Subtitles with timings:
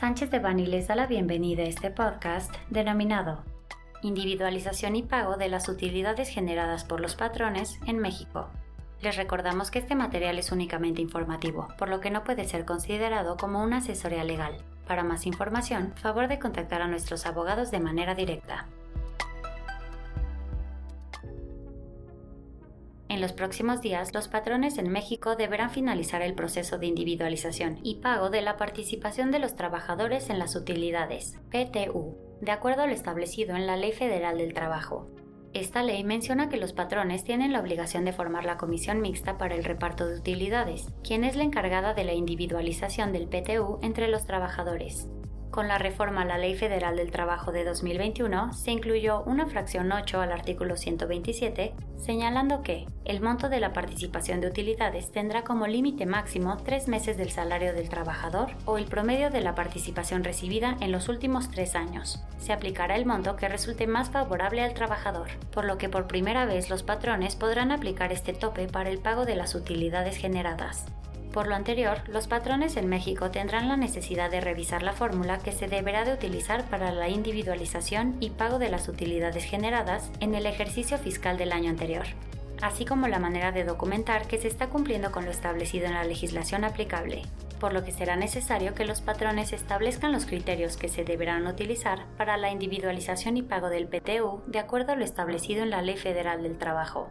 [0.00, 3.44] Sánchez de Bani les da la bienvenida a este podcast denominado
[4.00, 8.48] Individualización y pago de las utilidades generadas por los patrones en México.
[9.02, 13.36] Les recordamos que este material es únicamente informativo, por lo que no puede ser considerado
[13.36, 14.56] como una asesoría legal.
[14.86, 18.68] Para más información, favor de contactar a nuestros abogados de manera directa.
[23.20, 27.96] En los próximos días, los patrones en México deberán finalizar el proceso de individualización y
[27.96, 32.94] pago de la participación de los trabajadores en las utilidades, PTU, de acuerdo a lo
[32.94, 35.06] establecido en la Ley Federal del Trabajo.
[35.52, 39.54] Esta ley menciona que los patrones tienen la obligación de formar la comisión mixta para
[39.54, 44.24] el reparto de utilidades, quien es la encargada de la individualización del PTU entre los
[44.24, 45.10] trabajadores.
[45.50, 49.90] Con la reforma a la Ley Federal del Trabajo de 2021 se incluyó una fracción
[49.90, 55.66] 8 al artículo 127, señalando que el monto de la participación de utilidades tendrá como
[55.66, 60.76] límite máximo tres meses del salario del trabajador o el promedio de la participación recibida
[60.80, 62.22] en los últimos tres años.
[62.38, 66.46] Se aplicará el monto que resulte más favorable al trabajador, por lo que por primera
[66.46, 70.86] vez los patrones podrán aplicar este tope para el pago de las utilidades generadas.
[71.32, 75.52] Por lo anterior, los patrones en México tendrán la necesidad de revisar la fórmula que
[75.52, 80.44] se deberá de utilizar para la individualización y pago de las utilidades generadas en el
[80.46, 82.06] ejercicio fiscal del año anterior,
[82.62, 86.02] así como la manera de documentar que se está cumpliendo con lo establecido en la
[86.02, 87.22] legislación aplicable,
[87.60, 92.06] por lo que será necesario que los patrones establezcan los criterios que se deberán utilizar
[92.16, 95.96] para la individualización y pago del PTU de acuerdo a lo establecido en la Ley
[95.96, 97.08] Federal del Trabajo.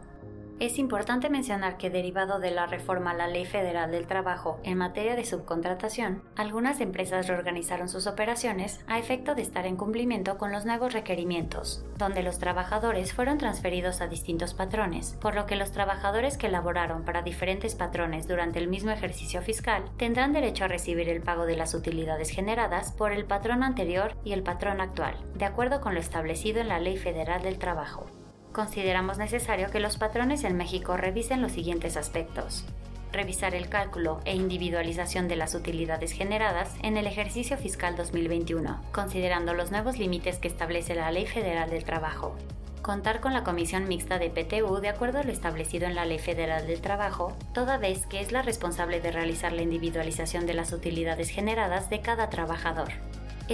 [0.60, 4.76] Es importante mencionar que derivado de la reforma a la Ley Federal del Trabajo en
[4.76, 10.52] materia de subcontratación, algunas empresas reorganizaron sus operaciones a efecto de estar en cumplimiento con
[10.52, 15.72] los nuevos requerimientos, donde los trabajadores fueron transferidos a distintos patrones, por lo que los
[15.72, 21.08] trabajadores que laboraron para diferentes patrones durante el mismo ejercicio fiscal tendrán derecho a recibir
[21.08, 25.46] el pago de las utilidades generadas por el patrón anterior y el patrón actual, de
[25.46, 28.19] acuerdo con lo establecido en la Ley Federal del Trabajo
[28.52, 32.64] consideramos necesario que los patrones en México revisen los siguientes aspectos.
[33.12, 39.52] Revisar el cálculo e individualización de las utilidades generadas en el ejercicio fiscal 2021, considerando
[39.54, 42.36] los nuevos límites que establece la Ley Federal del Trabajo.
[42.82, 46.18] Contar con la comisión mixta de PTU de acuerdo a lo establecido en la Ley
[46.18, 50.72] Federal del Trabajo, toda vez que es la responsable de realizar la individualización de las
[50.72, 52.90] utilidades generadas de cada trabajador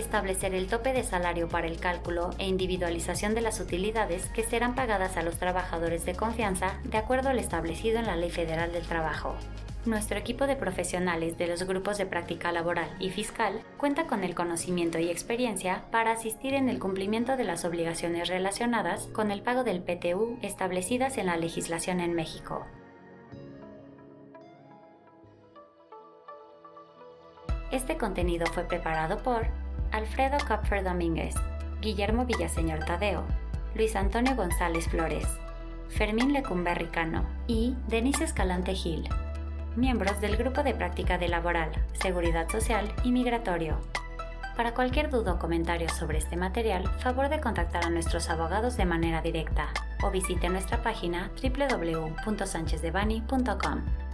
[0.01, 4.75] establecer el tope de salario para el cálculo e individualización de las utilidades que serán
[4.75, 8.87] pagadas a los trabajadores de confianza de acuerdo al establecido en la Ley Federal del
[8.87, 9.37] Trabajo.
[9.87, 14.35] Nuestro equipo de profesionales de los grupos de práctica laboral y fiscal cuenta con el
[14.35, 19.63] conocimiento y experiencia para asistir en el cumplimiento de las obligaciones relacionadas con el pago
[19.63, 22.67] del PTU establecidas en la legislación en México.
[27.71, 29.47] Este contenido fue preparado por
[29.91, 31.35] Alfredo Kopfer Domínguez,
[31.81, 33.25] Guillermo Villaseñor Tadeo,
[33.75, 35.27] Luis Antonio González Flores,
[35.89, 39.09] Fermín Lecumberri Cano y Denise Escalante Gil,
[39.75, 43.79] miembros del Grupo de Práctica de Laboral, Seguridad Social y Migratorio.
[44.57, 48.87] Para cualquier duda o comentario sobre este material, favor de contactar a nuestros abogados de
[48.87, 49.71] manera directa
[50.03, 54.06] o visite nuestra página www.sanchezdevani.com.